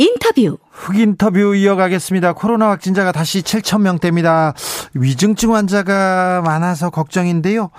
인터뷰 0.00 0.58
흑 0.70 0.96
인터뷰 0.96 1.56
이어가겠습니다. 1.56 2.34
코로나 2.34 2.70
확진자가 2.70 3.10
다시 3.10 3.42
7천 3.42 3.82
명대입니다. 3.82 4.54
위중증 4.94 5.56
환자가 5.56 6.40
많아서 6.42 6.90
걱정인데요. 6.90 7.70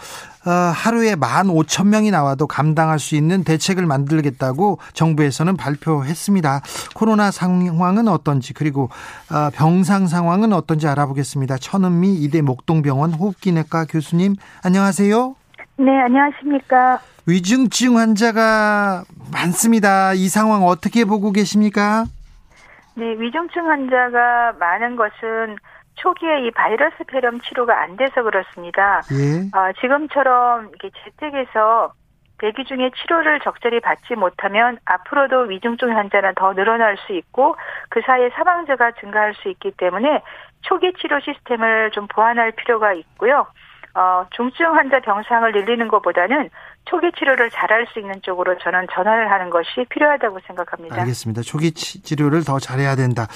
어, 0.45 0.51
하루에 0.51 1.15
1만 1.15 1.47
5천 1.47 1.87
명이 1.87 2.11
나와도 2.11 2.45
감당할 2.47 2.99
수 2.99 3.15
있는 3.15 3.45
대책을 3.45 3.85
만들겠다고 3.85 4.79
정부에서는 4.91 5.55
발표했습니다. 5.55 6.61
코로나 6.93 7.31
상황은 7.31 8.09
어떤지 8.09 8.53
그리고 8.53 8.89
어, 9.31 9.49
병상 9.53 10.07
상황은 10.07 10.51
어떤지 10.51 10.87
알아보겠습니다. 10.87 11.57
천은미 11.57 12.15
이대 12.15 12.41
목동병원 12.41 13.13
호흡기내과 13.13 13.85
교수님 13.85 14.35
안녕하세요. 14.65 15.35
네, 15.77 16.01
안녕하십니까. 16.01 16.99
위중증 17.27 17.97
환자가 17.97 19.03
많습니다. 19.31 20.13
이 20.13 20.27
상황 20.27 20.63
어떻게 20.63 21.05
보고 21.05 21.31
계십니까? 21.31 22.05
네, 22.95 23.15
위중증 23.17 23.69
환자가 23.69 24.53
많은 24.59 24.95
것은 24.95 25.57
초기에 25.95 26.47
이 26.47 26.51
바이러스 26.51 27.03
폐렴 27.07 27.39
치료가 27.41 27.81
안 27.81 27.97
돼서 27.97 28.23
그렇습니다. 28.23 29.01
예. 29.11 29.57
어, 29.57 29.71
지금처럼 29.79 30.69
이렇게 30.69 30.89
재택에서 31.03 31.93
대기 32.39 32.63
중에 32.63 32.89
치료를 32.95 33.41
적절히 33.41 33.81
받지 33.81 34.15
못하면 34.15 34.77
앞으로도 34.85 35.49
위중증 35.49 35.95
환자는 35.95 36.35
더 36.35 36.53
늘어날 36.53 36.97
수 37.05 37.13
있고 37.13 37.57
그 37.89 38.01
사이에 38.05 38.29
사망자가 38.29 38.93
증가할 38.93 39.33
수 39.35 39.49
있기 39.49 39.71
때문에 39.71 40.21
초기 40.61 40.93
치료 40.93 41.19
시스템을 41.19 41.91
좀 41.91 42.07
보완할 42.07 42.51
필요가 42.51 42.93
있고요. 42.93 43.45
어, 43.95 44.25
중증 44.31 44.73
환자 44.75 44.99
병상을 44.99 45.51
늘리는 45.51 45.87
것보다는 45.89 46.49
초기 46.85 47.11
치료를 47.17 47.51
잘할 47.51 47.85
수 47.93 47.99
있는 47.99 48.19
쪽으로 48.23 48.57
저는 48.57 48.87
전환을 48.91 49.29
하는 49.31 49.49
것이 49.51 49.85
필요하다고 49.89 50.39
생각합니다. 50.47 50.99
알겠습니다. 51.01 51.43
초기 51.43 51.71
치, 51.71 52.01
치료를 52.01 52.43
더 52.43 52.57
잘해야 52.57 52.95
된다. 52.95 53.27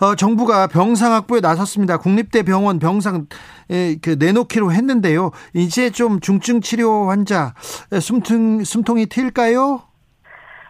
어, 0.00 0.14
정부가 0.14 0.66
병상 0.66 1.12
확보에 1.12 1.40
나섰습니다. 1.40 1.98
국립대 1.98 2.42
병원 2.42 2.78
병상 2.78 3.26
에, 3.70 3.96
그 4.02 4.16
내놓기로 4.18 4.72
했는데요. 4.72 5.30
이제 5.52 5.90
좀 5.90 6.20
중증 6.20 6.62
치료 6.62 7.10
환자 7.10 7.52
숨통 8.00 8.64
숨통이 8.64 9.06
트일까요? 9.06 9.82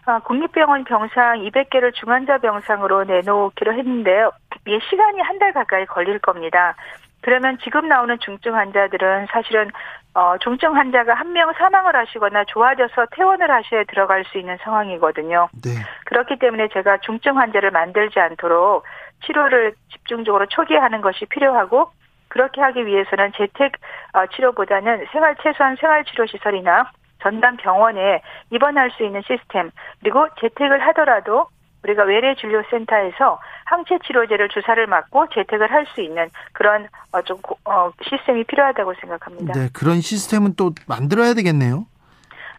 아, 0.05 0.19
국립병원 0.19 0.83
병상 0.83 1.43
200개를 1.45 1.95
중환자 1.95 2.39
병상으로 2.39 3.05
내놓기로 3.05 3.73
했는데요. 3.73 4.33
이 4.67 4.79
시간이 4.91 5.21
한 5.21 5.39
달 5.39 5.53
가까이 5.53 5.87
걸릴 5.87 6.19
겁니다. 6.19 6.75
그러면 7.23 7.57
지금 7.63 7.89
나오는 7.89 8.19
중증 8.19 8.55
환자들은 8.55 9.27
사실은 9.31 9.71
어, 10.15 10.37
중증 10.39 10.77
환자가 10.77 11.15
한 11.15 11.33
명 11.33 11.51
사망을 11.55 11.97
하시거나 11.97 12.45
좋아져서 12.45 13.07
퇴원을 13.13 13.51
하셔야 13.51 13.85
들어갈 13.85 14.25
수 14.25 14.37
있는 14.39 14.59
상황이거든요. 14.63 15.49
네. 15.65 15.71
그렇기 16.05 16.39
때문에 16.39 16.69
제가 16.69 16.99
중증 16.99 17.39
환자를 17.39 17.71
만들지 17.71 18.21
않도록 18.21 18.85
치료를 19.25 19.73
집중적으로 19.91 20.45
초기에 20.47 20.77
하는 20.77 21.01
것이 21.01 21.25
필요하고 21.27 21.91
그렇게 22.29 22.61
하기 22.61 22.85
위해서는 22.87 23.33
재택 23.37 23.73
어, 24.13 24.27
치료보다는 24.27 25.07
생활 25.13 25.37
최소한 25.43 25.77
생활 25.77 26.05
치료 26.05 26.27
시설이나 26.27 26.91
전담 27.23 27.57
병원에 27.57 28.21
입원할 28.51 28.91
수 28.91 29.05
있는 29.05 29.23
시스템 29.23 29.71
그리고 30.01 30.29
재택을 30.41 30.81
하더라도 30.89 31.47
우리가 31.85 32.05
외래 32.05 32.35
진료 32.37 32.63
센터에서 32.71 33.41
항체 33.65 33.99
치료제를 34.07 34.49
주사를 34.49 34.87
맞고 34.87 35.27
재택을 35.35 35.71
할 35.71 35.83
수 35.95 36.01
있는 36.01 36.31
그런 36.53 36.89
어, 37.11 37.21
좀 37.23 37.39
어, 37.65 37.91
시스템이 38.09 38.45
필요하다고 38.45 38.95
생각합니다. 39.01 39.53
네, 39.53 39.69
그런 39.73 40.01
시스템은 40.01 40.55
또 40.57 40.73
만들어야 40.87 41.35
되겠네요. 41.35 41.87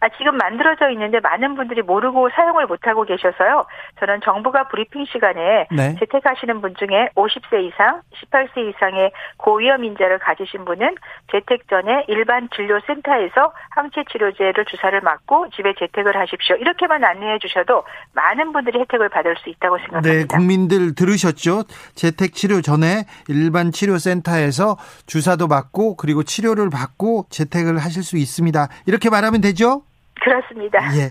아, 0.04 0.08
지금 0.18 0.36
만들어져 0.36 0.90
있는데 0.90 1.18
많은 1.20 1.54
분들이 1.54 1.80
모르고 1.80 2.28
사용을 2.36 2.66
못하고 2.66 3.04
계셔서요. 3.04 3.64
저는 4.00 4.20
정부가 4.22 4.68
브리핑 4.68 5.06
시간에 5.06 5.66
네. 5.70 5.96
재택하시는 5.98 6.60
분 6.60 6.74
중에 6.76 7.08
50세 7.16 7.64
이상, 7.64 8.02
18세 8.12 8.68
이상의 8.68 9.12
고위험 9.38 9.82
인자를 9.82 10.18
가지신 10.18 10.66
분은 10.66 10.96
재택 11.32 11.66
전에 11.68 12.04
일반 12.08 12.50
진료센터에서 12.54 13.54
항체 13.70 14.04
치료제를 14.12 14.66
주사를 14.66 15.00
맞고 15.00 15.48
집에 15.56 15.72
재택을 15.78 16.14
하십시오. 16.20 16.56
이렇게만 16.56 17.02
안내해 17.02 17.38
주셔도 17.38 17.84
많은 18.12 18.52
분들이 18.52 18.80
혜택을 18.80 19.08
받을 19.08 19.34
수 19.38 19.48
있다고 19.48 19.78
네, 19.78 19.82
생각합니다. 19.84 20.36
국민들 20.36 20.94
들으셨죠? 20.94 21.62
재택 21.94 22.34
치료 22.34 22.60
전에 22.60 23.06
일반 23.28 23.72
치료 23.72 23.96
센터에서 23.96 24.76
주사도 25.06 25.48
맞고 25.48 25.96
그리고 25.96 26.22
치료를 26.24 26.68
받고 26.68 27.24
재택을 27.30 27.78
하실 27.78 28.02
수 28.02 28.18
있습니다. 28.18 28.68
이렇게 28.86 29.08
말하면 29.08 29.40
되죠? 29.40 29.80
그렇습니다. 30.24 30.78
예. 30.96 31.04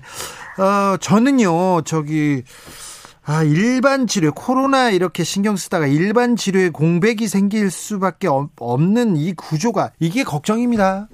어, 0.62 0.98
저는요, 0.98 1.82
저기, 1.86 2.44
아, 3.26 3.44
일반 3.44 4.08
치료, 4.08 4.32
코로나 4.32 4.90
이렇게 4.90 5.24
신경 5.24 5.56
쓰다가 5.56 5.88
일반 5.88 6.36
치료에 6.36 6.70
공백이 6.70 7.28
생길 7.28 7.70
수밖에 7.70 8.28
없- 8.28 8.50
없는 8.60 9.16
이 9.16 9.34
구조가, 9.34 9.92
이게 10.00 10.24
걱정입니다. 10.24 11.08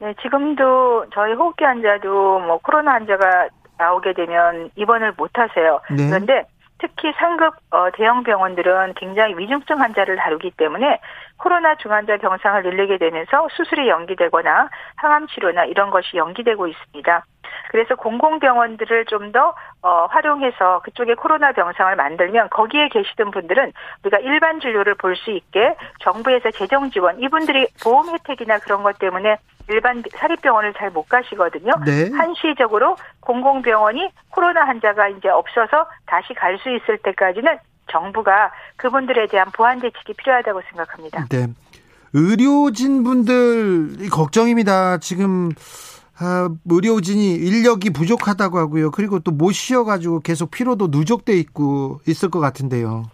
네, 0.00 0.14
지금도 0.22 1.06
저희 1.14 1.32
호흡기 1.32 1.64
환자도 1.64 2.40
뭐 2.40 2.58
코로나 2.62 2.92
환자가 2.94 3.48
나오게 3.78 4.12
되면 4.14 4.70
입원을 4.76 5.14
못 5.16 5.30
하세요. 5.34 5.80
네. 5.90 6.08
그런데 6.08 6.44
특히 6.78 7.12
상급 7.18 7.54
어, 7.70 7.86
대형 7.96 8.22
병원들은 8.22 8.94
굉장히 8.96 9.34
위중증 9.38 9.80
환자를 9.80 10.16
다루기 10.16 10.50
때문에 10.58 11.00
코로나 11.38 11.74
중환자 11.76 12.16
병상을 12.18 12.62
늘리게 12.62 12.98
되면서 12.98 13.48
수술이 13.52 13.88
연기되거나 13.88 14.68
항암 14.96 15.26
치료나 15.28 15.64
이런 15.64 15.90
것이 15.90 16.16
연기되고 16.16 16.66
있습니다. 16.66 17.24
그래서 17.70 17.94
공공병원들을 17.96 19.04
좀더 19.06 19.54
어, 19.82 20.06
활용해서 20.06 20.80
그쪽에 20.84 21.14
코로나 21.14 21.52
병상을 21.52 21.94
만들면 21.96 22.48
거기에 22.50 22.88
계시던 22.88 23.30
분들은 23.30 23.72
우리가 24.04 24.18
일반 24.18 24.60
진료를 24.60 24.94
볼 24.94 25.14
수 25.16 25.30
있게 25.30 25.76
정부에서 26.00 26.50
재정 26.50 26.90
지원 26.90 27.20
이분들이 27.20 27.68
보험 27.82 28.08
혜택이나 28.10 28.58
그런 28.58 28.82
것 28.82 28.98
때문에 28.98 29.36
일반 29.68 30.02
사립병원을 30.12 30.74
잘 30.74 30.90
못 30.90 31.08
가시거든요. 31.08 31.72
네. 31.86 32.10
한시적으로 32.16 32.96
공공병원이 33.20 34.10
코로나 34.30 34.66
환자가 34.66 35.08
이제 35.08 35.28
없어서 35.28 35.86
다시 36.06 36.34
갈 36.34 36.58
수 36.58 36.70
있을 36.70 36.98
때까지는 36.98 37.58
정부가 37.90 38.52
그분들에 38.76 39.26
대한 39.28 39.50
보완 39.52 39.80
대책이 39.80 40.14
필요하다고 40.14 40.62
생각합니다. 40.70 41.26
네. 41.30 41.46
의료진 42.12 43.02
분들 43.02 44.08
걱정입니다. 44.10 44.98
지금 44.98 45.50
아, 46.18 46.48
의료진이 46.70 47.34
인력이 47.34 47.90
부족하다고 47.90 48.58
하고요. 48.58 48.90
그리고 48.92 49.18
또 49.18 49.32
못 49.32 49.52
쉬어가지고 49.52 50.20
계속 50.20 50.50
피로도 50.52 50.88
누적돼 50.90 51.32
있고 51.32 52.00
있을 52.06 52.30
것 52.30 52.38
같은데요. 52.38 53.10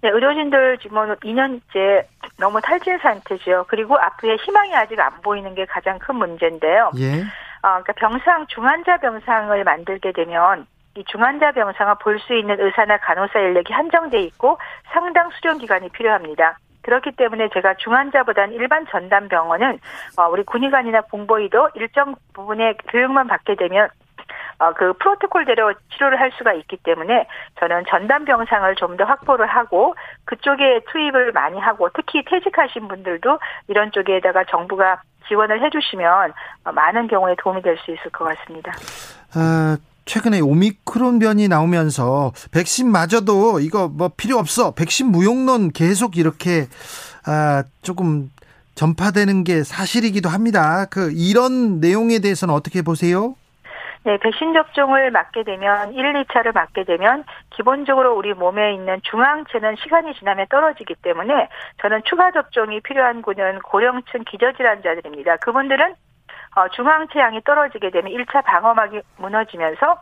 네, 0.00 0.10
의료진들 0.10 0.78
지금 0.82 0.98
2년째 0.98 2.04
너무 2.36 2.60
탈진 2.60 2.98
상태죠. 2.98 3.64
그리고 3.68 3.96
앞으로의 3.96 4.38
희망이 4.44 4.74
아직 4.74 4.98
안 5.00 5.12
보이는 5.22 5.54
게 5.54 5.64
가장 5.66 5.98
큰 5.98 6.16
문제인데요. 6.16 6.90
예. 6.98 7.22
어, 7.62 7.80
그러니까 7.80 7.92
병상 7.94 8.46
중환자 8.48 8.98
병상을 8.98 9.64
만들게 9.64 10.12
되면 10.12 10.66
이 10.96 11.04
중환자 11.04 11.52
병상을 11.52 11.94
볼수 12.00 12.34
있는 12.34 12.60
의사나 12.60 12.98
간호사 12.98 13.38
인력이 13.40 13.72
한정돼 13.72 14.20
있고 14.22 14.58
상당 14.92 15.30
수련 15.30 15.58
기간이 15.58 15.88
필요합니다. 15.90 16.58
그렇기 16.82 17.12
때문에 17.12 17.48
제가 17.48 17.74
중환자보다는 17.74 18.54
일반 18.54 18.86
전담 18.86 19.28
병원은 19.28 19.78
어, 20.18 20.28
우리 20.28 20.42
군의관이나 20.44 21.00
공보의도 21.02 21.70
일정 21.74 22.14
부분의 22.34 22.76
교육만 22.88 23.26
받게 23.26 23.56
되면 23.56 23.88
어, 24.58 24.72
그 24.72 24.92
프로토콜대로 24.92 25.74
치료를 25.92 26.20
할 26.20 26.30
수가 26.38 26.52
있기 26.52 26.76
때문에 26.76 27.26
저는 27.58 27.84
전담 27.88 28.24
병상을 28.24 28.72
좀 28.76 28.96
더 28.96 29.04
확보를 29.04 29.46
하고 29.46 29.96
그쪽에 30.26 30.80
투입을 30.92 31.32
많이 31.32 31.58
하고 31.58 31.88
특히 31.94 32.22
퇴직하신 32.24 32.86
분들도 32.86 33.40
이런 33.66 33.90
쪽에다가 33.90 34.44
정부가 34.44 35.00
지원을 35.26 35.60
해주시면 35.64 36.32
어, 36.66 36.72
많은 36.72 37.08
경우에 37.08 37.34
도움이 37.38 37.62
될 37.62 37.76
수 37.78 37.90
있을 37.90 38.10
것 38.12 38.24
같습니다. 38.26 38.72
아, 39.34 39.76
최근에 40.04 40.40
오미크론 40.40 41.18
변이 41.18 41.48
나오면서 41.48 42.32
백신 42.52 42.90
맞아도 42.90 43.60
이거 43.60 43.88
뭐 43.88 44.10
필요 44.16 44.38
없어. 44.38 44.74
백신 44.74 45.06
무용론 45.06 45.70
계속 45.70 46.16
이렇게 46.16 46.66
아, 47.26 47.64
조금 47.82 48.30
전파되는 48.74 49.44
게 49.44 49.62
사실이기도 49.62 50.28
합니다. 50.28 50.86
그 50.86 51.12
이런 51.14 51.80
내용에 51.80 52.18
대해서는 52.18 52.54
어떻게 52.54 52.82
보세요? 52.82 53.36
네, 54.04 54.18
백신 54.18 54.52
접종을 54.52 55.10
맞게 55.10 55.44
되면 55.44 55.94
1, 55.94 56.24
2차를 56.24 56.52
맞게 56.52 56.84
되면 56.84 57.24
기본적으로 57.56 58.14
우리 58.14 58.34
몸에 58.34 58.74
있는 58.74 59.00
중앙체는 59.02 59.76
시간이 59.82 60.14
지나면 60.14 60.46
떨어지기 60.50 60.96
때문에 60.96 61.48
저는 61.80 62.02
추가 62.04 62.30
접종이 62.30 62.80
필요한 62.80 63.22
군은 63.22 63.60
고령층 63.60 64.24
기저질환자들입니다. 64.24 65.38
그분들은 65.38 65.94
어, 66.54 66.68
중앙 66.68 67.06
체 67.08 67.20
양이 67.20 67.40
떨어지게 67.42 67.90
되면 67.90 68.12
1차 68.12 68.44
방어막이 68.44 69.00
무너지면서 69.18 70.00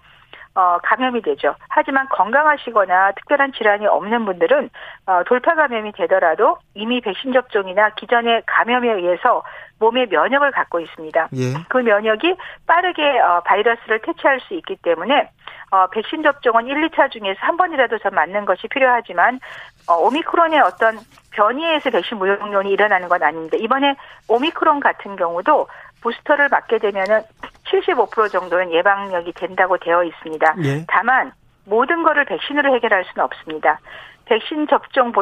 어, 0.54 0.78
감염이 0.82 1.22
되죠. 1.22 1.54
하지만 1.68 2.06
건강하시거나 2.10 3.12
특별한 3.12 3.52
질환이 3.52 3.86
없는 3.86 4.26
분들은 4.26 4.68
어, 5.06 5.22
돌파 5.24 5.54
감염이 5.54 5.92
되더라도 5.92 6.58
이미 6.74 7.00
백신 7.00 7.32
접종이나 7.32 7.90
기존의 7.94 8.42
감염에 8.46 8.90
의해서 8.92 9.42
몸의 9.78 10.08
면역을 10.10 10.50
갖고 10.50 10.78
있습니다. 10.78 11.28
예. 11.34 11.54
그 11.68 11.78
면역이 11.78 12.36
빠르게 12.66 13.02
어, 13.20 13.40
바이러스를 13.40 14.00
퇴치할 14.02 14.40
수 14.40 14.54
있기 14.54 14.76
때문에 14.82 15.30
어, 15.70 15.86
백신 15.86 16.22
접종은 16.22 16.66
1, 16.66 16.90
2차 16.90 17.10
중에서 17.10 17.38
한 17.40 17.56
번이라도 17.56 17.98
전 17.98 18.14
맞는 18.14 18.44
것이 18.44 18.68
필요하지만 18.68 19.40
어, 19.88 19.94
오미크론의 19.94 20.60
어떤 20.60 20.98
변이에서 21.30 21.88
백신 21.88 22.18
무용론이 22.18 22.70
일어나는 22.70 23.08
건 23.08 23.22
아닙니다. 23.22 23.56
이번에 23.58 23.96
오미크론 24.28 24.80
같은 24.80 25.16
경우도 25.16 25.66
부스터를 26.02 26.48
맞게 26.48 26.78
되면은 26.78 27.22
75% 27.64 28.30
정도는 28.30 28.72
예방력이 28.72 29.32
된다고 29.32 29.78
되어 29.78 30.04
있습니다. 30.04 30.54
예. 30.64 30.84
다만 30.88 31.32
모든 31.64 32.02
것을 32.02 32.24
백신으로 32.24 32.74
해결할 32.74 33.04
수는 33.04 33.24
없습니다. 33.24 33.78
백신 34.26 34.66
접종을 34.68 35.12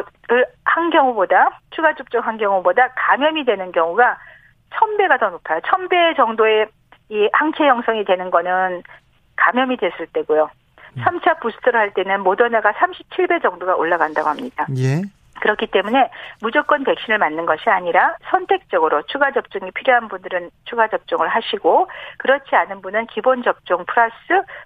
한 0.64 0.90
경우보다 0.90 1.60
추가 1.70 1.94
접종한 1.94 2.38
경우보다 2.38 2.88
감염이 2.94 3.44
되는 3.44 3.72
경우가 3.72 4.18
1000배가 4.70 5.18
더 5.18 5.30
높아요. 5.30 5.60
1000배 5.60 6.16
정도의 6.16 6.66
이 7.08 7.28
항체 7.32 7.64
형성이 7.66 8.04
되는 8.04 8.30
거는 8.30 8.82
감염이 9.36 9.76
됐을 9.76 10.06
때고요. 10.12 10.48
3차 10.98 11.28
음. 11.28 11.40
부스터를 11.40 11.78
할 11.78 11.94
때는 11.94 12.20
모더나가 12.22 12.72
37배 12.72 13.42
정도가 13.42 13.76
올라간다고 13.76 14.28
합니다. 14.28 14.66
예. 14.76 15.02
그렇기 15.40 15.66
때문에 15.68 16.10
무조건 16.40 16.84
백신을 16.84 17.18
맞는 17.18 17.46
것이 17.46 17.68
아니라 17.68 18.14
선택적으로 18.30 19.02
추가 19.06 19.32
접종이 19.32 19.70
필요한 19.72 20.08
분들은 20.08 20.50
추가 20.64 20.88
접종을 20.88 21.28
하시고 21.28 21.88
그렇지 22.18 22.54
않은 22.54 22.82
분은 22.82 23.06
기본 23.06 23.42
접종 23.42 23.84
플러스 23.86 24.14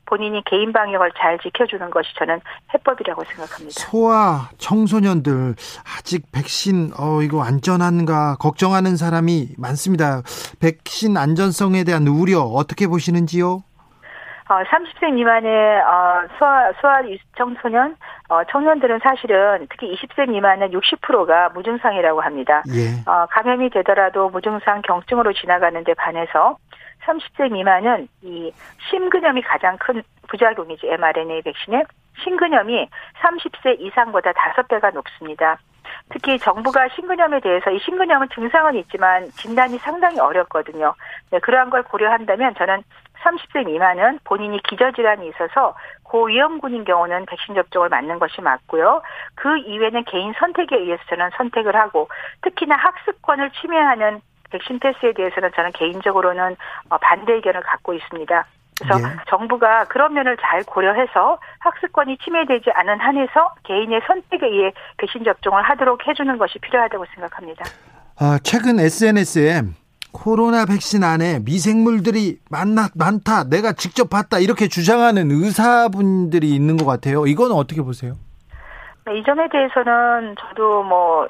본인이 0.07 0.43
개인 0.45 0.73
방역을 0.73 1.13
잘 1.19 1.39
지켜주는 1.39 1.89
것이 1.91 2.09
저는 2.19 2.41
해법이라고 2.75 3.25
생각합니다. 3.25 3.81
소아 3.81 4.51
청소년들 4.59 5.55
아직 5.97 6.31
백신 6.33 6.93
어 6.99 7.23
이거 7.23 7.43
안전한가 7.43 8.37
걱정하는 8.37 8.97
사람이 8.97 9.55
많습니다. 9.59 10.23
백신 10.61 11.17
안전성에 11.17 11.85
대한 11.85 12.07
우려 12.07 12.41
어떻게 12.41 12.87
보시는지요? 12.87 13.63
어, 14.49 14.63
30세 14.63 15.13
미만의 15.13 15.81
어, 15.81 16.29
소아 16.39 16.73
소아 16.81 17.01
청소년 17.37 17.97
어, 18.29 18.45
청년들은 18.45 19.01
사실은 19.03 19.67
특히 19.71 19.95
20세 19.95 20.29
미만은 20.29 20.71
60%가 20.71 21.49
무증상이라고 21.51 22.21
합니다. 22.21 22.63
예. 22.75 23.11
어, 23.11 23.27
감염이 23.31 23.71
되더라도 23.71 24.29
무증상 24.29 24.83
경증으로 24.83 25.33
지나가는데 25.33 25.95
반해서 25.95 26.59
30세 27.07 27.53
미만은 27.53 28.09
이 28.23 28.53
심근염이 28.91 29.43
가장 29.43 29.77
큰 29.79 30.03
부작용이지 30.29 30.89
mRNA 30.89 31.43
백신의 31.43 31.85
심근염이 32.23 32.89
30세 33.21 33.81
이상보다 33.81 34.33
5배가 34.33 34.93
높습니다. 34.93 35.59
특히 36.11 36.39
정부가 36.39 36.89
심근염에 36.89 37.41
대해서 37.41 37.71
이 37.71 37.79
심근염은 37.79 38.29
증상은 38.35 38.77
있지만 38.77 39.31
진단이 39.33 39.79
상당히 39.79 40.19
어렵거든요. 40.19 40.95
네, 41.31 41.39
그러한 41.41 41.71
걸 41.71 41.83
고려한다면 41.83 42.55
저는 42.57 42.83
30세 43.25 43.67
미만은 43.67 44.19
본인이 44.25 44.61
기저질환이 44.63 45.29
있어서 45.29 45.75
고위험군인 46.05 46.85
경우는 46.85 47.27
백신 47.27 47.55
접종을 47.55 47.89
맞는 47.89 48.19
것이 48.19 48.41
맞고요. 48.41 49.03
그 49.35 49.59
이외에는 49.59 50.05
개인 50.05 50.33
선택에 50.39 50.77
의해서 50.77 51.03
저는 51.09 51.31
선택을 51.37 51.75
하고 51.75 52.09
특히나 52.43 52.77
학습권을 52.77 53.51
침해하는 53.61 54.21
백신 54.51 54.79
패스에 54.79 55.13
대해서는 55.15 55.51
저는 55.57 55.73
개인적으로는 55.73 56.57
어, 56.91 56.99
반대 56.99 57.33
의견을 57.33 57.63
갖고 57.63 57.95
있습니다. 57.95 58.47
그래서 58.79 59.09
예. 59.09 59.17
정부가 59.29 59.85
그런 59.85 60.15
면을 60.15 60.37
잘 60.41 60.63
고려해서 60.65 61.39
학습권이 61.61 62.19
침해되지 62.19 62.71
않은 62.73 63.01
한에서 63.01 63.55
개인의 63.65 64.01
선택에 64.07 64.47
의해 64.47 64.73
백신 64.99 65.25
접종을 65.25 65.63
하도록 65.63 66.07
해주는 66.07 66.39
것이 66.39 66.59
필요하다고 66.59 67.05
생각합니다. 67.15 67.65
아, 68.19 68.39
최근 68.43 68.79
SNS에 68.79 69.63
코로나 70.15 70.65
백신 70.65 71.03
안에 71.03 71.41
미생물들이 71.41 72.39
많나, 72.49 72.89
많다, 72.95 73.45
내가 73.51 73.73
직접 73.73 74.09
봤다, 74.09 74.39
이렇게 74.39 74.69
주장하는 74.69 75.31
의사분들이 75.31 76.55
있는 76.55 76.77
것 76.77 76.87
같아요. 76.87 77.27
이건 77.27 77.53
어떻게 77.53 77.83
보세요? 77.83 78.15
네, 79.05 79.19
이 79.19 79.25
점에 79.25 79.49
대해서는 79.51 80.37
저도 80.39 80.85
뭐, 80.85 81.27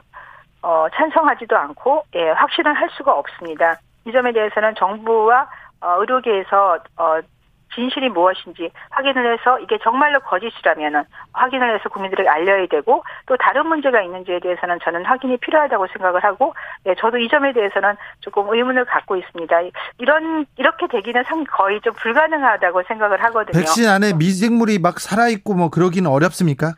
어, 0.62 0.86
찬성하지도 0.94 1.56
않고, 1.56 2.04
예, 2.14 2.30
확신을 2.30 2.74
할 2.74 2.88
수가 2.96 3.12
없습니다. 3.12 3.80
이 4.06 4.12
점에 4.12 4.32
대해서는 4.32 4.74
정부와 4.78 5.48
어, 5.80 5.96
의료계에서 6.00 6.78
어, 6.96 7.20
진실이 7.74 8.08
무엇인지 8.10 8.70
확인을 8.90 9.32
해서 9.32 9.58
이게 9.60 9.78
정말로 9.82 10.20
거짓이라면 10.20 11.04
확인을 11.32 11.74
해서 11.74 11.88
국민들에게 11.88 12.28
알려야 12.28 12.66
되고 12.66 13.04
또 13.26 13.36
다른 13.36 13.66
문제가 13.66 14.02
있는지에 14.02 14.40
대해서는 14.40 14.78
저는 14.84 15.04
확인이 15.04 15.36
필요하다고 15.36 15.86
생각을 15.92 16.22
하고 16.24 16.54
예, 16.86 16.94
저도 16.94 17.18
이 17.18 17.28
점에 17.28 17.52
대해서는 17.52 17.94
조금 18.20 18.52
의문을 18.52 18.84
갖고 18.84 19.16
있습니다. 19.16 19.56
이런 19.98 20.46
이렇게 20.56 20.86
되기는 20.86 21.24
상 21.24 21.44
거의 21.44 21.80
좀 21.80 21.92
불가능하다고 21.94 22.82
생각을 22.88 23.22
하거든요. 23.24 23.58
백신 23.58 23.88
안에 23.88 24.14
미생물이 24.14 24.78
막 24.78 25.00
살아 25.00 25.28
있고 25.28 25.54
뭐 25.54 25.70
그러기는 25.70 26.08
어렵습니까? 26.10 26.74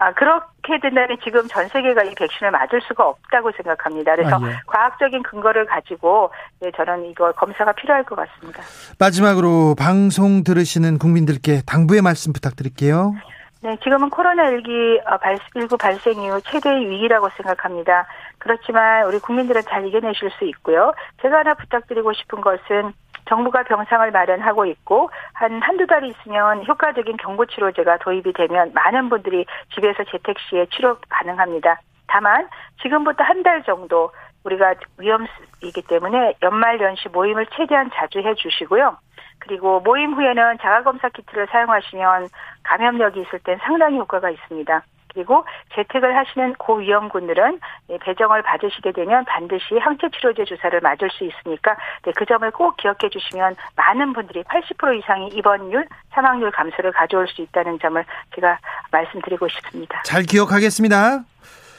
아, 0.00 0.12
그렇게 0.12 0.78
된다면 0.80 1.16
지금 1.24 1.46
전 1.48 1.66
세계가 1.68 2.04
이 2.04 2.14
백신을 2.14 2.52
맞을 2.52 2.80
수가 2.82 3.08
없다고 3.08 3.50
생각합니다. 3.52 4.14
그래서 4.14 4.36
아, 4.36 4.48
예. 4.48 4.56
과학적인 4.66 5.24
근거를 5.24 5.66
가지고 5.66 6.30
네, 6.60 6.70
저는 6.76 7.06
이거 7.06 7.32
검사가 7.32 7.72
필요할 7.72 8.04
것 8.04 8.14
같습니다. 8.14 8.62
마지막으로 9.00 9.74
방송 9.76 10.44
들으시는 10.44 10.98
국민들께 10.98 11.62
당부의 11.66 12.02
말씀 12.02 12.32
부탁드릴게요. 12.32 13.14
네, 13.60 13.76
지금은 13.82 14.08
코로나19 14.10 15.00
어, 15.04 15.76
발생 15.76 16.22
이후 16.22 16.40
최대의 16.42 16.88
위기라고 16.90 17.28
생각합니다. 17.36 18.06
그렇지만 18.38 19.04
우리 19.06 19.18
국민들은 19.18 19.62
잘 19.68 19.84
이겨내실 19.84 20.30
수 20.38 20.44
있고요. 20.44 20.94
제가 21.22 21.38
하나 21.38 21.54
부탁드리고 21.54 22.12
싶은 22.12 22.40
것은 22.40 22.92
정부가 23.28 23.62
병상을 23.64 24.10
마련하고 24.10 24.64
있고 24.66 25.10
한 25.34 25.60
한두 25.62 25.86
달이 25.86 26.08
있으면 26.08 26.64
효과적인 26.66 27.16
경보치료제가 27.18 27.98
도입이 27.98 28.32
되면 28.32 28.72
많은 28.74 29.08
분들이 29.08 29.44
집에서 29.74 30.04
재택 30.04 30.38
시에 30.38 30.66
치료 30.66 30.96
가능합니다. 31.08 31.80
다만 32.06 32.48
지금부터 32.82 33.22
한 33.22 33.42
달 33.42 33.62
정도 33.62 34.10
우리가 34.44 34.74
위험이기 34.98 35.82
때문에 35.88 36.34
연말 36.42 36.80
연시 36.80 37.08
모임을 37.08 37.46
최대한 37.56 37.90
자주 37.94 38.20
해 38.20 38.34
주시고요. 38.34 38.96
그리고 39.40 39.80
모임 39.80 40.14
후에는 40.14 40.58
자가검사 40.60 41.10
키트를 41.10 41.46
사용하시면 41.50 42.28
감염력이 42.64 43.20
있을 43.20 43.38
땐 43.40 43.58
상당히 43.62 43.98
효과가 43.98 44.30
있습니다. 44.30 44.82
그리고 45.12 45.44
재택을 45.74 46.16
하시는 46.16 46.54
고위험군들은 46.54 47.60
네, 47.88 47.98
배정을 48.00 48.42
받으시게 48.42 48.92
되면 48.92 49.24
반드시 49.24 49.78
항체 49.78 50.08
치료제 50.10 50.44
주사를 50.44 50.80
맞을 50.80 51.10
수 51.10 51.24
있으니까 51.24 51.76
네, 52.04 52.12
그 52.16 52.24
점을 52.26 52.48
꼭 52.50 52.76
기억해 52.76 53.08
주시면 53.10 53.56
많은 53.76 54.12
분들이 54.12 54.42
80% 54.44 54.98
이상의 54.98 55.28
입원율, 55.28 55.86
사망률 56.10 56.50
감소를 56.50 56.92
가져올 56.92 57.26
수 57.28 57.42
있다는 57.42 57.78
점을 57.80 58.04
제가 58.34 58.58
말씀드리고 58.90 59.48
싶습니다. 59.48 60.02
잘 60.04 60.22
기억하겠습니다. 60.22 61.24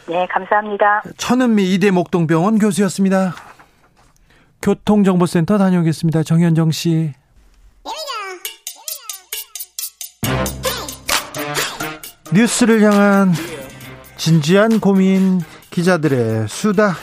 네, 0.08 0.26
감사합니다. 0.28 1.04
천은미 1.18 1.74
이대 1.74 1.92
목동병원 1.92 2.58
교수였습니다. 2.58 3.34
교통정보센터 4.62 5.58
다녀오겠습니다. 5.58 6.24
정현정 6.24 6.72
씨. 6.72 7.14
뉴스를 12.34 12.82
향한 12.82 13.34
진지한 14.18 14.80
고민 14.80 15.42
기자들의 15.72 16.48
수다 16.48 16.96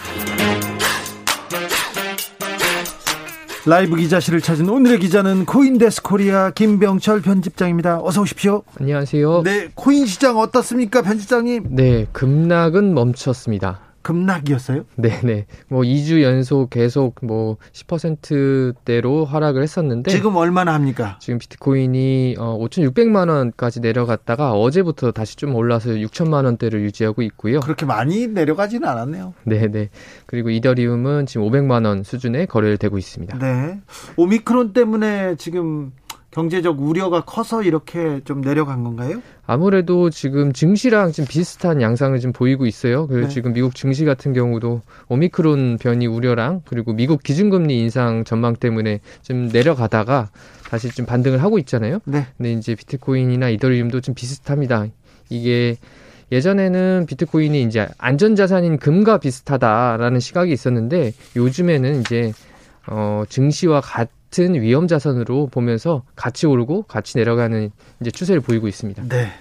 라이브 3.65 3.97
기자실을 3.97 4.41
찾은 4.41 4.69
오늘의 4.69 5.01
기자는 5.01 5.45
코인데스크 5.45 6.03
코리아 6.03 6.51
김병철 6.51 7.21
편집장입니다. 7.21 7.99
어서 8.01 8.23
오십시오. 8.23 8.63
안녕하세요. 8.79 9.43
네, 9.43 9.69
코인 9.75 10.07
시장 10.07 10.39
어떻습니까, 10.39 11.03
편집장님? 11.03 11.65
네, 11.71 12.07
급락은 12.13 12.95
멈췄습니다. 12.95 13.81
급락이었어요? 14.07 14.85
네네. 14.95 15.47
뭐 15.69 15.83
2주 15.83 16.23
연속 16.23 16.71
계속 16.71 17.17
뭐 17.23 17.57
10%대로 17.73 19.25
하락을 19.25 19.65
했었는데 19.65 20.13
지금 20.13 20.37
얼마나 20.37 20.75
합니까? 20.75 21.19
지금 21.21 21.41
비트코인이 21.41 22.37
어 22.39 22.57
5,600만 22.61 23.29
원까지 23.29 23.81
내려갔다가 23.81 24.53
어제부터 24.53 25.11
다시 25.11 25.35
좀 25.37 25.57
올라서 25.57 25.91
6천만 25.91 26.45
원대를 26.45 26.83
유지하고 26.83 27.23
있고요. 27.23 27.59
그렇게 27.59 27.85
많이 27.85 28.29
내려가지는 28.29 28.89
않았네요. 28.89 29.35
네네. 29.43 29.91
그리고 30.27 30.51
이더리움은 30.51 31.27
지금 31.27 31.49
500만 31.49 31.85
원 31.85 32.05
수준에 32.05 32.47
거래를 32.47 32.79
되고 32.79 32.99
있습니다. 32.99 33.39
네. 33.39 33.81
오미크론 34.17 34.73
때문에 34.73 35.35
지금 35.37 35.93
경제적 36.37 36.83
우려가 36.83 37.23
커서 37.23 37.63
이렇게 37.63 38.21
좀 38.27 38.43
내려간 38.43 38.85
건가요? 38.85 39.23
아무래도 39.47 40.11
지금 40.11 40.53
증시랑 40.53 41.13
좀 41.13 41.25
비슷한 41.27 41.81
양상을 41.81 42.19
지금 42.21 42.35
보이고 42.35 42.67
있어요. 42.67 43.07
그리고 43.07 43.29
네. 43.29 43.33
지금 43.33 43.55
미국 43.55 43.75
증시 43.75 44.05
같은 44.05 44.35
경우도 44.35 44.83
오미크론 45.09 45.79
변이 45.81 46.07
우려랑 46.07 46.61
그리고 46.67 46.93
미국 46.93 47.23
기준금리 47.23 47.79
인상 47.79 48.25
전망 48.25 48.55
때문에 48.55 49.01
좀 49.23 49.49
내려가다가 49.49 50.29
다시 50.69 50.91
좀 50.91 51.07
반등을 51.07 51.43
하고 51.43 51.59
있잖아요. 51.59 52.01
네. 52.05 52.27
근데 52.37 52.53
이제 52.53 52.75
비트코인이나 52.75 53.49
이더리움도 53.49 54.03
좀 54.03 54.15
비슷합니다. 54.15 54.89
이게 55.31 55.77
예전에는 56.33 57.07
비트코인이 57.09 57.63
이제 57.63 57.89
안전자산인 57.97 58.77
금과 58.77 59.21
비슷하다라는 59.21 60.21
시각이 60.21 60.53
있었는데 60.53 61.15
요즘에는 61.35 62.01
이제 62.01 62.35
어 62.89 63.23
증시와 63.27 63.81
같 63.81 64.11
은 64.43 64.55
위험 64.55 64.87
자산으로 64.89 65.49
보면서 65.49 66.03
같이 66.15 66.47
오르고 66.47 66.83
같이 66.83 67.17
내려가는 67.19 67.71
이제 68.01 68.11
추세를 68.11 68.41
보이고 68.41 68.69
있습니다. 68.69 69.05
네. 69.09 69.33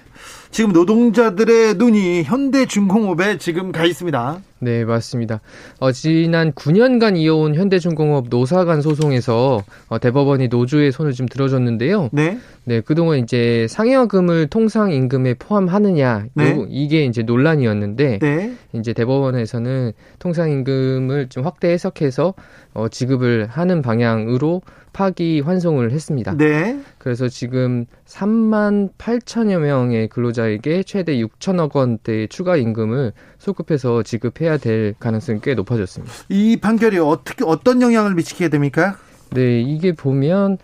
지금 0.55 0.71
노동자들의 0.71 1.73
눈이 1.73 2.23
현대중공업에 2.23 3.37
지금 3.39 3.73
가 3.73 3.83
있습니다. 3.83 4.39
네, 4.59 4.85
맞습니다. 4.85 5.41
어, 5.81 5.91
지난 5.91 6.53
9년간 6.53 7.17
이어온 7.17 7.55
현대중공업 7.55 8.27
노사 8.29 8.63
간 8.63 8.81
소송에서 8.81 9.61
어, 9.89 9.99
대법원이 9.99 10.47
노조의 10.47 10.93
손을 10.93 11.11
좀 11.11 11.25
들어줬는데요. 11.27 12.07
네. 12.13 12.37
네, 12.63 12.79
그동안 12.79 13.19
이제 13.19 13.67
상여금을 13.69 14.47
통상 14.47 14.93
임금에 14.93 15.33
포함하느냐, 15.33 16.27
네. 16.35 16.51
요- 16.55 16.65
이게 16.69 17.03
이제 17.03 17.21
논란이었는데, 17.21 18.19
네. 18.19 18.53
이제 18.71 18.93
대법원에서는 18.93 19.91
통상 20.19 20.49
임금을 20.51 21.27
좀 21.27 21.43
확대 21.43 21.67
해석해서 21.71 22.33
어, 22.73 22.87
지급을 22.87 23.47
하는 23.49 23.81
방향으로 23.81 24.61
파기 24.93 25.41
환송을 25.41 25.91
했습니다. 25.91 26.35
네. 26.37 26.79
그래서 26.97 27.27
지금 27.27 27.85
3만 28.07 28.91
8천여 28.97 29.59
명의 29.59 30.07
근로자 30.07 30.44
에게 30.47 30.83
최대 30.83 31.15
6천억 31.17 31.75
원대의 31.75 32.27
추가 32.29 32.55
임금을 32.57 33.13
소급해서 33.37 34.03
지급해야 34.03 34.57
될 34.57 34.93
가능성이 34.99 35.39
꽤 35.41 35.53
높아졌습니다. 35.55 36.13
이 36.29 36.57
판결이 36.57 36.97
어떻게 36.99 37.43
어떤 37.45 37.81
영향을 37.81 38.13
미치게 38.15 38.49
됩니까? 38.49 38.97
네, 39.31 39.59
이게 39.61 39.91
보면 39.91 40.57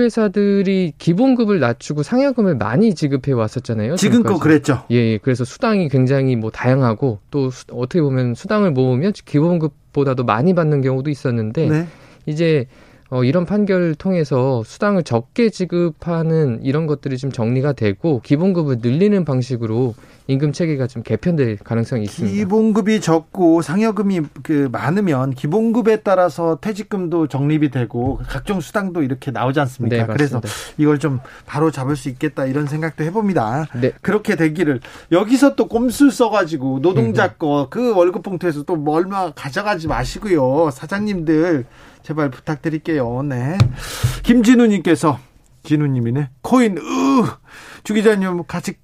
제조회사들이 0.00 0.94
기본급을 0.98 1.60
낮추고 1.60 2.02
상여금을 2.02 2.56
많이 2.56 2.94
지급해 2.94 3.32
왔었잖아요. 3.32 3.96
지금껏. 3.96 4.38
그랬죠. 4.38 4.82
예, 4.90 4.96
예. 4.96 5.18
그래서 5.18 5.44
수당이 5.44 5.88
굉장히 5.90 6.34
뭐 6.36 6.50
다양하고 6.50 7.18
또 7.30 7.50
수- 7.50 7.64
어떻게 7.72 8.00
보면 8.00 8.34
수당을 8.34 8.70
모으면 8.72 9.12
기본급보다도 9.12 10.24
많이 10.24 10.54
받는 10.54 10.80
경우도 10.80 11.10
있었는데 11.10 11.68
네. 11.68 11.86
이제 12.26 12.66
어, 13.10 13.24
이런 13.24 13.44
판결을 13.44 13.96
통해서 13.96 14.62
수당을 14.64 15.02
적게 15.02 15.50
지급하는 15.50 16.60
이런 16.62 16.86
것들이 16.86 17.18
좀 17.18 17.32
정리가 17.32 17.72
되고 17.72 18.20
기본급을 18.22 18.78
늘리는 18.80 19.24
방식으로 19.24 19.94
임금 20.28 20.52
체계가 20.52 20.86
좀 20.86 21.02
개편될 21.02 21.56
가능성이 21.58 22.04
있습니다. 22.04 22.36
기본급이 22.36 23.00
적고 23.00 23.62
상여금이 23.62 24.20
그 24.44 24.68
많으면 24.70 25.32
기본급에 25.34 26.02
따라서 26.02 26.58
퇴직금도 26.60 27.26
적립이 27.26 27.70
되고 27.72 28.20
각종 28.28 28.60
수당도 28.60 29.02
이렇게 29.02 29.32
나오지 29.32 29.58
않습니까? 29.58 29.96
네, 29.96 30.06
그래서 30.06 30.36
맞습니다. 30.36 30.74
이걸 30.78 31.00
좀 31.00 31.18
바로 31.46 31.72
잡을 31.72 31.96
수 31.96 32.08
있겠다 32.08 32.46
이런 32.46 32.66
생각도 32.68 33.02
해봅니다. 33.02 33.66
네. 33.80 33.90
그렇게 34.02 34.36
되기를 34.36 34.78
여기서 35.10 35.56
또 35.56 35.66
꼼수 35.66 36.10
써가지고 36.12 36.80
노동자 36.80 37.32
거 37.34 37.50
그 37.70 37.94
월급 37.94 38.22
봉투에서 38.22 38.62
또 38.62 38.82
얼마 38.86 39.32
가져가지 39.32 39.88
마시고요 39.88 40.70
사장님들 40.72 41.66
제발 42.02 42.30
부탁드릴게요. 42.30 43.22
네. 43.22 43.58
김진우님께서 44.22 45.18
진우님이네 45.64 46.30
코인 46.42 46.78
으 46.78 46.80
주 47.82 47.94
기자님 47.94 48.44
같이 48.46 48.74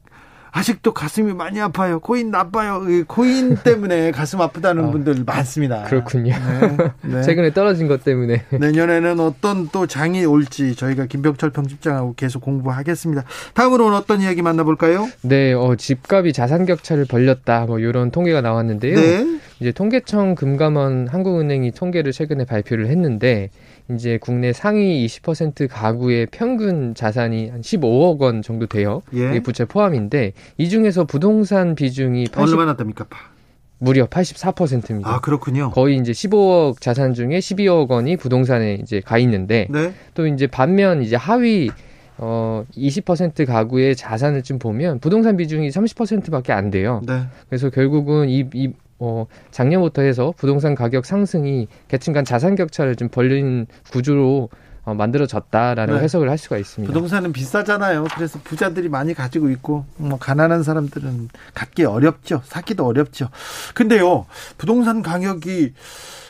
아직도 0.52 0.94
가슴이 0.94 1.34
많이 1.34 1.60
아파요. 1.60 2.00
코인 2.00 2.30
나빠요. 2.30 2.82
이 2.88 3.02
코인 3.02 3.58
때문에 3.62 4.10
가슴 4.16 4.40
아프다는 4.40 4.86
아, 4.86 4.90
분들 4.90 5.22
많습니다. 5.26 5.82
그렇군요. 5.82 6.32
네. 6.32 6.76
네. 7.16 7.22
최근에 7.22 7.52
떨어진 7.52 7.88
것 7.88 8.02
때문에 8.02 8.46
내년에는 8.50 9.20
어떤 9.20 9.68
또 9.68 9.86
장이 9.86 10.24
올지 10.24 10.74
저희가 10.74 11.04
김병철 11.06 11.50
평집장하고 11.50 12.14
계속 12.14 12.40
공부하겠습니다. 12.40 13.24
다음으로는 13.52 13.98
어떤 13.98 14.22
이야기 14.22 14.40
만나볼까요? 14.40 15.06
네, 15.20 15.52
어, 15.52 15.74
집값이 15.76 16.32
자산 16.32 16.64
격차를 16.64 17.04
벌렸다. 17.04 17.66
뭐 17.66 17.78
이런 17.78 18.10
통계가 18.10 18.40
나왔는데요. 18.40 18.96
네. 18.96 19.40
이제 19.60 19.72
통계청 19.72 20.34
금감원 20.34 21.08
한국은행이 21.08 21.70
통계를 21.72 22.12
최근에 22.12 22.44
발표를 22.44 22.88
했는데 22.88 23.50
이제 23.90 24.18
국내 24.20 24.52
상위 24.52 25.06
20% 25.06 25.68
가구의 25.68 26.26
평균 26.30 26.94
자산이 26.94 27.48
한 27.48 27.60
15억 27.60 28.18
원 28.20 28.42
정도 28.42 28.66
돼요. 28.66 29.02
예. 29.14 29.40
부채 29.40 29.64
포함인데 29.64 30.32
이 30.58 30.68
중에서 30.68 31.04
부동산 31.04 31.74
비중이 31.74 32.26
80, 32.32 32.54
얼마나 32.54 32.76
됩니까? 32.76 33.06
무려 33.78 34.06
84%입니다. 34.06 35.10
아 35.10 35.20
그렇군요. 35.20 35.70
거의 35.70 35.96
이제 35.96 36.12
15억 36.12 36.80
자산 36.80 37.14
중에 37.14 37.38
12억 37.38 37.88
원이 37.90 38.16
부동산에 38.16 38.74
이제 38.82 39.00
가 39.00 39.18
있는데 39.18 39.68
네. 39.70 39.92
또 40.14 40.26
이제 40.26 40.46
반면 40.46 41.02
이제 41.02 41.16
하위 41.16 41.70
어 42.18 42.64
20% 42.74 43.44
가구의 43.46 43.94
자산을 43.94 44.42
좀 44.42 44.58
보면 44.58 45.00
부동산 45.00 45.36
비중이 45.36 45.68
30%밖에 45.68 46.52
안 46.52 46.70
돼요. 46.70 47.02
네. 47.06 47.24
그래서 47.48 47.68
결국은 47.68 48.30
이, 48.30 48.46
이, 48.54 48.72
어, 48.98 49.26
작년부터 49.50 50.02
해서 50.02 50.32
부동산 50.36 50.74
가격 50.74 51.04
상승이 51.06 51.68
계층 51.88 52.12
간 52.12 52.24
자산 52.24 52.54
격차를 52.54 52.96
좀 52.96 53.08
벌린 53.08 53.66
구조로 53.90 54.48
어, 54.86 54.94
만들어졌다라는 54.94 55.96
네. 55.96 56.00
해석을 56.00 56.30
할 56.30 56.38
수가 56.38 56.58
있습니다. 56.58 56.92
부동산은 56.92 57.32
비싸잖아요. 57.32 58.04
그래서 58.14 58.38
부자들이 58.44 58.88
많이 58.88 59.14
가지고 59.14 59.50
있고 59.50 59.84
뭐 59.96 60.16
가난한 60.16 60.62
사람들은 60.62 61.28
갖기 61.54 61.84
어렵죠. 61.84 62.42
사기도 62.44 62.86
어렵죠. 62.86 63.28
근데요. 63.74 64.26
부동산 64.56 65.02
가격이 65.02 65.74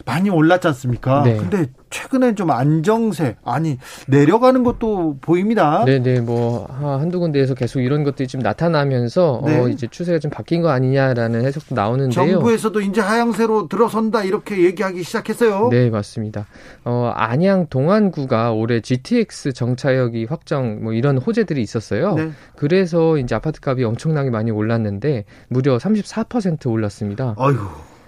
많이 0.06 0.30
올랐지 0.30 0.68
않습니까? 0.68 1.22
네. 1.22 1.36
근데 1.36 1.66
최근에 1.90 2.34
좀 2.34 2.50
안정세 2.50 3.36
아니 3.44 3.78
내려가는 4.08 4.64
것도 4.64 5.18
보입니다. 5.20 5.84
네네 5.84 6.20
뭐 6.20 6.66
아, 6.68 6.98
한두 7.00 7.20
군데에서 7.20 7.54
계속 7.54 7.80
이런 7.80 8.04
것들이 8.04 8.26
좀 8.28 8.40
나타나면서 8.40 9.42
네. 9.44 9.60
어, 9.60 9.68
이제 9.68 9.86
추세가 9.86 10.18
좀 10.18 10.30
바뀐 10.30 10.62
거 10.62 10.70
아니냐라는 10.70 11.44
해석도 11.44 11.74
나오는데요. 11.74 12.32
정부에서도 12.32 12.80
이제 12.80 13.00
하향세로 13.00 13.68
들어선다 13.68 14.24
이렇게 14.24 14.64
얘기하기 14.64 15.02
시작했어요. 15.02 15.68
네, 15.70 15.90
맞습니다. 15.90 16.46
어, 16.84 17.12
안양 17.14 17.68
동안구가 17.68 18.52
올해 18.52 18.80
GTX 18.80 19.52
정차역이 19.52 20.24
확정 20.24 20.82
뭐 20.82 20.92
이런 20.92 21.18
호재들이 21.18 21.62
있었어요. 21.62 22.14
네. 22.14 22.30
그래서 22.56 23.16
이제 23.18 23.34
아파트 23.34 23.60
값이 23.62 23.84
엄청나게 23.84 24.30
많이 24.30 24.50
올랐는데 24.50 25.24
무려 25.48 25.78
34% 25.78 26.70
올랐습니다. 26.70 27.34
아유. 27.38 27.56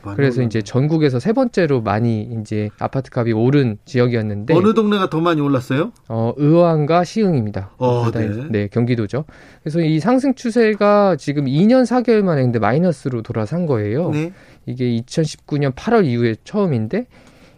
많이 0.09 0.17
그래서. 0.17 0.43
이제 0.43 0.63
전국에서 0.63 1.19
세 1.19 1.33
번째로 1.33 1.81
많이 1.81 2.29
이제 2.41 2.71
아파트 2.79 3.11
값이 3.13 3.33
오른 3.33 3.79
지역이었는데 3.85 4.55
어느 4.55 4.75
동네가 4.75 5.11
더 5.11 5.21
많이 5.21 5.41
올랐어요? 5.41 5.93
어, 6.09 6.33
의왕과 6.37 7.05
시흥입니다. 7.05 7.71
어, 7.79 8.05
둘다 8.05 8.21
네. 8.21 8.49
네, 8.51 8.69
경기도죠. 8.69 9.25
그래서 9.63 9.81
이 9.81 10.01
상승 10.01 10.35
추세가 10.35 11.17
지금 11.17 11.45
2년 11.45 11.85
4개월 11.85 12.23
만에 12.23 12.43
근데 12.43 12.59
마이너스로 12.59 13.23
돌아선 13.23 13.67
거예요. 13.67 14.11
네. 14.11 14.33
이게 14.67 14.85
2019년 15.01 15.75
8월 15.75 16.05
이후에 16.05 16.37
처음인데 16.45 17.07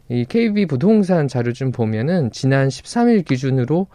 이 0.09 0.25
KB 0.29 0.67
부동산 0.67 1.29
자료 1.29 1.53
좀 1.53 1.71
보면은 1.71 2.31
지난 2.33 2.69
13일 2.69 3.25
기준으로 3.25 3.87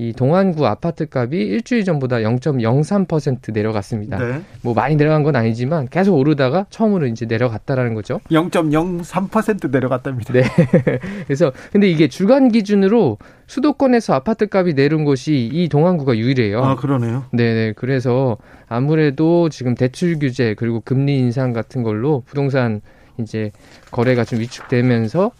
이 0.00 0.14
동안구 0.14 0.66
아파트 0.66 1.06
값이 1.12 1.36
일주일 1.36 1.84
전보다 1.84 2.20
0.03% 2.20 3.52
내려갔습니다. 3.52 4.18
네. 4.18 4.40
뭐 4.62 4.72
많이 4.72 4.96
내려간 4.96 5.22
건 5.22 5.36
아니지만 5.36 5.88
계속 5.88 6.16
오르다가 6.16 6.64
처음으로 6.70 7.06
이제 7.06 7.26
내려갔다라는 7.26 7.92
거죠. 7.92 8.22
0.03% 8.30 9.70
내려갔답니다. 9.70 10.32
네. 10.32 10.42
그래서 11.26 11.52
근데 11.70 11.90
이게 11.90 12.08
주간 12.08 12.48
기준으로 12.50 13.18
수도권에서 13.46 14.14
아파트 14.14 14.46
값이 14.50 14.72
내려온 14.72 15.04
곳이 15.04 15.50
이 15.52 15.68
동안구가 15.68 16.16
유일해요. 16.16 16.64
아, 16.64 16.76
그러네요. 16.76 17.26
네네. 17.32 17.74
그래서 17.76 18.38
아무래도 18.68 19.50
지금 19.50 19.74
대출 19.74 20.18
규제 20.18 20.54
그리고 20.54 20.80
금리 20.80 21.18
인상 21.18 21.52
같은 21.52 21.82
걸로 21.82 22.22
부동산 22.24 22.80
이제 23.18 23.50
거래가 23.90 24.24
좀 24.24 24.40
위축되면서 24.40 25.30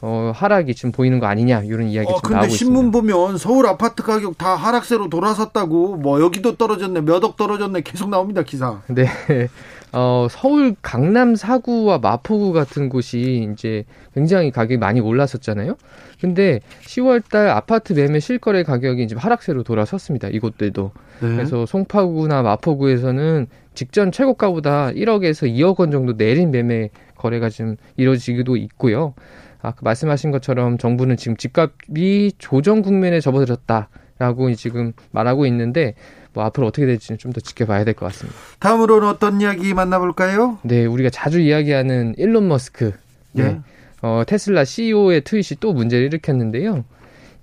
어, 0.00 0.32
하락이 0.34 0.74
지금 0.74 0.92
보이는 0.92 1.18
거 1.18 1.26
아니냐 1.26 1.62
이런 1.64 1.88
이야기 1.88 2.08
어, 2.08 2.12
좀 2.12 2.20
근데 2.22 2.34
나오고 2.42 2.54
신문 2.54 2.86
있습니다. 2.86 2.98
보면 3.16 3.38
서울 3.38 3.66
아파트 3.66 4.02
가격 4.02 4.38
다 4.38 4.54
하락세로 4.54 5.08
돌아섰다고 5.08 5.96
뭐 5.96 6.20
여기도 6.20 6.56
떨어졌네 6.56 7.00
몇 7.00 7.24
억 7.24 7.36
떨어졌네 7.36 7.80
계속 7.80 8.08
나옵니다 8.08 8.42
기사. 8.42 8.80
네. 8.88 9.06
어, 9.92 10.28
서울 10.30 10.76
강남 10.82 11.34
사구와 11.34 11.98
마포구 11.98 12.52
같은 12.52 12.88
곳이 12.90 13.48
이제 13.52 13.84
굉장히 14.14 14.50
가격이 14.50 14.76
많이 14.76 15.00
올랐었잖아요. 15.00 15.76
근데 16.20 16.60
10월 16.84 17.22
달 17.28 17.48
아파트 17.48 17.94
매매 17.94 18.20
실거래 18.20 18.62
가격이 18.62 19.02
이제 19.02 19.16
하락세로 19.16 19.62
돌아섰습니다. 19.62 20.28
이곳들도. 20.28 20.90
네. 21.20 21.28
그래서 21.36 21.64
송파구나 21.66 22.42
마포구에서는 22.42 23.46
직전 23.74 24.12
최고가보다 24.12 24.90
1억에서 24.90 25.50
2억 25.52 25.80
원 25.80 25.90
정도 25.90 26.16
내린 26.16 26.50
매매 26.50 26.90
거래가 27.16 27.48
좀 27.48 27.76
이루어지기도 27.96 28.56
있고요. 28.56 29.14
아까 29.60 29.76
말씀하신 29.82 30.30
것처럼 30.30 30.78
정부는 30.78 31.16
지금 31.16 31.36
집값이 31.36 32.32
조정 32.38 32.82
국면에 32.82 33.20
접어들었다. 33.20 33.88
라고 34.20 34.52
지금 34.54 34.92
말하고 35.12 35.46
있는데 35.46 35.94
뭐 36.34 36.42
앞으로 36.44 36.66
어떻게 36.66 36.86
될지는 36.86 37.18
좀 37.18 37.32
더 37.32 37.40
지켜봐야 37.40 37.84
될 37.84 37.94
것 37.94 38.06
같습니다. 38.06 38.36
다음으로는 38.58 39.06
어떤 39.08 39.40
이야기 39.40 39.74
만나볼까요? 39.74 40.58
네, 40.62 40.86
우리가 40.86 41.10
자주 41.10 41.40
이야기하는 41.40 42.14
일론 42.18 42.48
머스크. 42.48 42.92
네. 43.32 43.44
네. 43.44 43.60
어, 44.02 44.22
테슬라 44.26 44.64
CEO의 44.64 45.20
트윗이 45.22 45.58
또 45.60 45.72
문제를 45.72 46.06
일으켰는데요. 46.06 46.84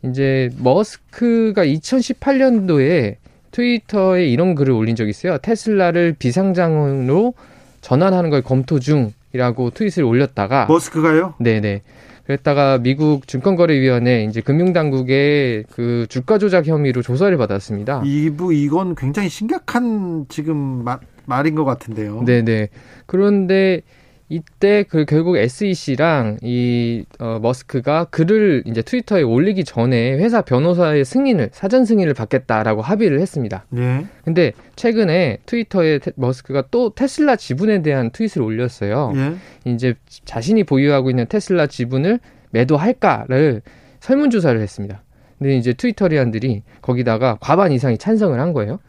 이제 0.04 0.50
머스크가 0.58 1.66
2018년도에 1.66 3.16
트위터에 3.52 4.26
이런 4.28 4.56
글을 4.56 4.74
올린 4.74 4.96
적이 4.96 5.12
있어요. 5.12 5.38
테슬라를 5.38 6.16
비상장으로 6.20 7.34
전환하는 7.82 8.30
걸 8.30 8.42
검토 8.42 8.80
중이라고 8.80 9.70
트윗을 9.72 10.04
올렸다가 10.04 10.66
머스크가요? 10.68 11.36
네네. 11.40 11.82
그랬다가 12.26 12.80
미국 12.80 13.28
증권거래위원회 13.28 14.24
이제 14.24 14.42
금융당국의 14.42 15.66
그 15.72 16.08
주가 16.10 16.38
조작 16.38 16.66
혐의로 16.66 17.02
조사를 17.02 17.36
받았습니다. 17.38 18.02
이부 18.04 18.54
이건 18.54 18.96
굉장히 18.96 19.30
심각한 19.30 20.26
지금 20.28 20.84
마, 20.84 21.00
말인 21.26 21.54
것 21.56 21.66
같은데요. 21.66 22.24
네네. 22.26 22.70
그런데 23.06 23.82
이때 24.28 24.84
그 24.84 25.06
결국 25.06 25.38
SEC랑 25.38 26.38
이 26.42 27.06
어, 27.20 27.38
머스크가 27.42 28.06
글을 28.06 28.64
이제 28.66 28.82
트위터에 28.82 29.22
올리기 29.22 29.64
전에 29.66 30.14
회사 30.14 30.42
변호사의 30.42 31.06
승인을 31.06 31.50
사전 31.52 31.86
승인을 31.86 32.16
받겠다라고 32.16 32.82
합의를 32.82 33.20
했습니다. 33.22 33.66
네. 33.70 34.06
근데 34.24 34.54
최근에 34.76 35.38
트위터에 35.46 36.00
테, 36.00 36.12
머스크가 36.16 36.66
또 36.72 36.90
테슬라 36.96 37.36
지분에 37.36 37.84
대한 37.84 38.10
트윗을 38.10 38.42
올렸어요. 38.42 39.14
예. 39.16 39.72
이제 39.72 39.94
자신이 40.26 40.64
보유하고 40.64 41.12
있는 41.12 41.28
테슬라 41.28 41.68
지분을 41.68 42.20
매도할까를 42.50 43.62
설문조사를 44.00 44.60
했습니다. 44.60 45.04
근데 45.38 45.56
이제 45.56 45.74
트위터리안들이 45.74 46.64
거기다가 46.82 47.38
과반 47.40 47.72
이상이 47.72 47.98
찬성을 48.00 48.40
한 48.40 48.54
거예요. 48.54 48.80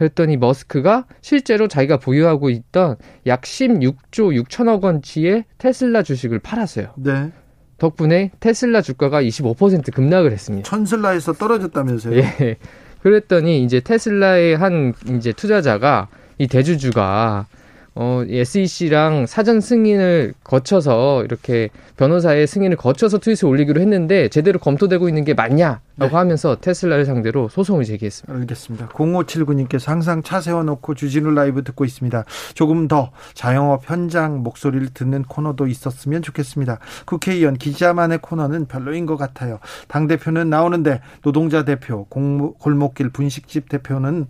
그랬더니 0.00 0.38
머스크가 0.38 1.04
실제로 1.20 1.68
자기가 1.68 1.98
보유하고 1.98 2.48
있던 2.48 2.96
약 3.26 3.42
16조 3.42 4.42
6천억 4.42 4.82
원치의 4.82 5.44
테슬라 5.58 6.02
주식을 6.02 6.38
팔았어요. 6.38 6.94
네. 6.96 7.30
덕분에 7.76 8.30
테슬라 8.40 8.80
주가가 8.80 9.22
25% 9.22 9.92
급락을 9.92 10.32
했습니다. 10.32 10.66
천슬라에서 10.66 11.34
떨어졌다면서요? 11.34 12.16
예. 12.16 12.56
그랬더니 13.02 13.62
이제 13.62 13.80
테슬라의 13.80 14.56
한 14.56 14.94
이제 15.10 15.34
투자자가 15.34 16.08
이 16.38 16.46
대주주가 16.46 17.46
어, 17.94 18.22
SEC랑 18.28 19.26
사전 19.26 19.60
승인을 19.60 20.34
거쳐서 20.44 21.24
이렇게 21.24 21.70
변호사의 21.96 22.46
승인을 22.46 22.76
거쳐서 22.76 23.18
트윗을 23.18 23.48
올리기로 23.48 23.80
했는데 23.80 24.28
제대로 24.28 24.58
검토되고 24.58 25.08
있는 25.08 25.24
게 25.24 25.34
맞냐라고 25.34 25.80
네. 25.96 26.06
하면서 26.06 26.56
테슬라를 26.60 27.04
상대로 27.04 27.48
소송을 27.48 27.84
제기했습니다. 27.84 28.40
알겠습니다. 28.40 28.88
0579님께서 28.90 29.88
항상 29.88 30.22
차 30.22 30.40
세워놓고 30.40 30.94
주진우 30.94 31.32
라이브 31.32 31.64
듣고 31.64 31.84
있습니다. 31.84 32.24
조금 32.54 32.86
더 32.86 33.10
자영업 33.34 33.90
현장 33.90 34.42
목소리를 34.42 34.88
듣는 34.94 35.24
코너도 35.24 35.66
있었으면 35.66 36.22
좋겠습니다. 36.22 36.78
국회의원 37.06 37.54
기자만의 37.54 38.20
코너는 38.22 38.66
별로인 38.66 39.06
것 39.06 39.16
같아요. 39.16 39.58
당대표는 39.88 40.48
나오는데 40.48 41.00
노동자 41.22 41.64
대표, 41.64 42.06
공무, 42.08 42.54
골목길 42.54 43.10
분식집 43.10 43.68
대표는 43.68 44.28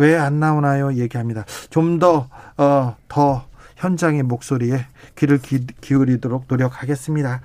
왜 0.00 0.16
안 0.16 0.40
나오나요? 0.40 0.94
얘기합니다. 0.94 1.44
좀 1.68 1.98
더, 1.98 2.28
어, 2.56 2.96
더 3.08 3.44
현장의 3.76 4.22
목소리에 4.22 4.86
귀를 5.16 5.38
기, 5.38 5.66
기울이도록 5.80 6.46
노력하겠습니다. 6.48 7.42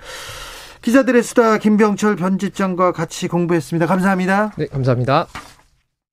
기자들의 0.82 1.22
수다 1.24 1.58
김병철 1.58 2.16
편집장과 2.16 2.92
같이 2.94 3.28
공부했습니다. 3.28 3.88
감사합니다. 3.88 4.52
네, 4.58 4.68
감사합니다. 4.68 5.28